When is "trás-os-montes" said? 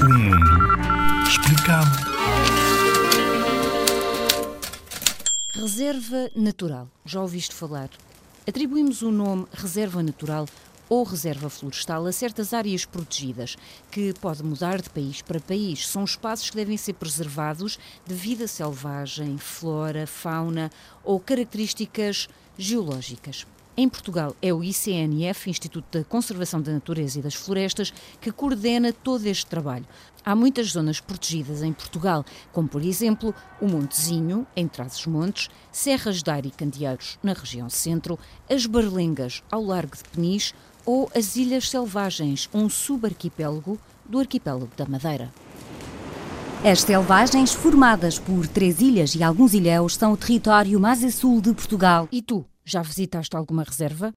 34.68-35.48